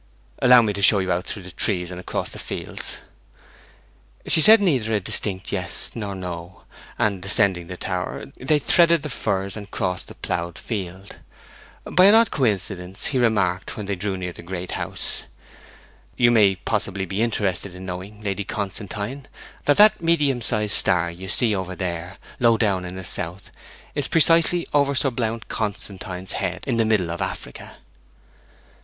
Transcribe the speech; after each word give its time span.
'Allow 0.41 0.63
me 0.63 0.73
to 0.73 0.81
show 0.81 0.97
you 0.97 1.11
out 1.11 1.25
through 1.27 1.43
the 1.43 1.51
trees 1.51 1.91
and 1.91 1.99
across 1.99 2.29
the 2.29 2.39
fields?' 2.39 2.97
She 4.25 4.41
said 4.41 4.59
neither 4.59 4.91
a 4.93 4.99
distinct 4.99 5.51
yes 5.51 5.91
nor 5.93 6.15
no; 6.15 6.63
and, 6.97 7.21
descending 7.21 7.67
the 7.67 7.77
tower, 7.77 8.25
they 8.37 8.57
threaded 8.57 9.03
the 9.03 9.09
firs 9.11 9.55
and 9.55 9.69
crossed 9.69 10.07
the 10.07 10.15
ploughed 10.15 10.57
field. 10.57 11.17
By 11.83 12.05
an 12.05 12.15
odd 12.15 12.31
coincidence 12.31 13.05
he 13.13 13.19
remarked, 13.19 13.77
when 13.77 13.85
they 13.85 13.93
drew 13.95 14.17
near 14.17 14.33
the 14.33 14.41
Great 14.41 14.71
House 14.71 15.25
'You 16.17 16.31
may 16.31 16.55
possibly 16.55 17.05
be 17.05 17.21
interested 17.21 17.75
in 17.75 17.85
knowing, 17.85 18.21
Lady 18.23 18.43
Constantine, 18.43 19.27
that 19.65 19.77
that 19.77 20.01
medium 20.01 20.41
sized 20.41 20.73
star 20.73 21.11
you 21.11 21.29
see 21.29 21.53
over 21.55 21.75
there, 21.75 22.17
low 22.39 22.57
down 22.57 22.85
in 22.85 22.95
the 22.95 23.03
south, 23.03 23.51
is 23.93 24.07
precisely 24.07 24.67
over 24.73 24.95
Sir 24.95 25.11
Blount 25.11 25.47
Constantine's 25.47 26.31
head 26.31 26.63
in 26.65 26.77
the 26.77 26.85
middle 26.85 27.11
of 27.11 27.21
Africa.' 27.21 27.73